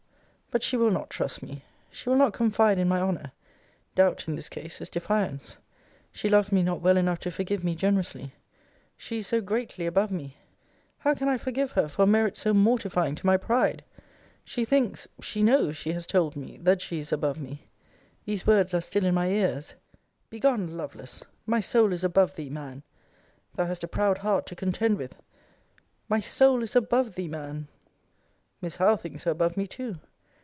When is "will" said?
0.75-0.91, 2.09-2.17